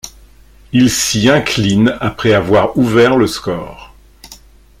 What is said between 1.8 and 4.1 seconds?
après avoir ouvert le score.